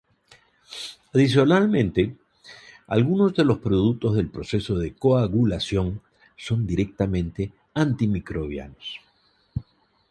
Adicionalmente, 1.13 2.17
algunos 2.87 3.35
de 3.35 3.45
los 3.45 3.59
productos 3.59 4.15
del 4.15 4.31
proceso 4.31 4.75
de 4.79 4.95
coagulación 4.95 6.01
son 6.35 6.65
directamente 6.65 7.51
antimicrobianos. 7.75 8.99